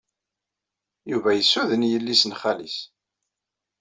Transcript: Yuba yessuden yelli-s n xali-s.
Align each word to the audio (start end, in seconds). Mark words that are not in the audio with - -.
Yuba 1.11 1.29
yessuden 1.33 1.87
yelli-s 1.89 2.23
n 2.25 2.33
xali-s. 2.41 2.77